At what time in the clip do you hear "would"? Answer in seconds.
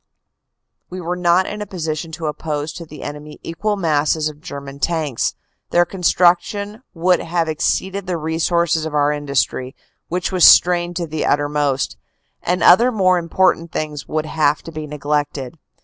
6.95-7.19, 14.07-14.25